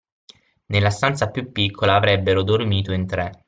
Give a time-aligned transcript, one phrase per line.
[0.65, 3.39] Nella stanza più piccola avrebbero dormito in tre.